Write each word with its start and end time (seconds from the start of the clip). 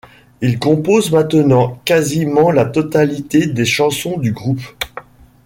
Il 0.41 0.57
compose 0.57 1.11
maintenant 1.11 1.79
quasiment 1.85 2.49
la 2.49 2.65
totalité 2.65 3.45
des 3.45 3.65
chansons 3.65 4.17
du 4.17 4.31
groupe. 4.31 4.61